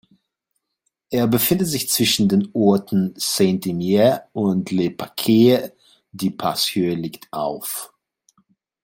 [1.11, 5.73] Er befindet sich zwischen den Orten Saint-Imier und Le Pâquier,
[6.11, 7.93] die Passhöhe liegt auf